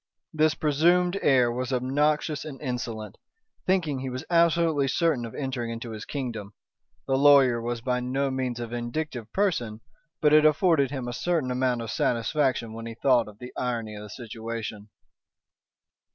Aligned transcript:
This 0.33 0.55
presumed 0.55 1.19
heir 1.21 1.51
was 1.51 1.71
obnoxious 1.71 2.43
and 2.43 2.59
insolent, 2.59 3.19
thinking 3.67 3.99
he 3.99 4.09
was 4.09 4.25
absolutely 4.31 4.87
certain 4.87 5.25
of 5.25 5.35
entering 5.35 5.69
into 5.69 5.91
his 5.91 6.05
kingdom. 6.05 6.55
The 7.05 7.19
lawyer 7.19 7.61
was 7.61 7.81
by 7.81 7.99
no 7.99 8.31
means 8.31 8.59
a 8.59 8.65
vindictive 8.65 9.31
person, 9.31 9.81
but 10.19 10.33
it 10.33 10.43
afforded 10.43 10.89
him 10.89 11.07
a 11.07 11.13
certain 11.13 11.51
amount 11.51 11.83
of 11.83 11.91
satisfaction 11.91 12.73
when 12.73 12.87
he 12.87 12.95
thought 12.95 13.27
of 13.27 13.37
the 13.37 13.53
irony 13.55 13.95
of 13.95 14.01
the 14.01 14.09
situation. 14.09 14.89